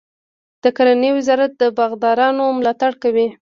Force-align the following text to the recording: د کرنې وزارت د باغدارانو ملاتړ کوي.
د 0.63 0.65
کرنې 0.77 1.09
وزارت 1.17 1.51
د 1.61 1.63
باغدارانو 1.77 2.43
ملاتړ 2.59 2.91
کوي. 3.03 3.27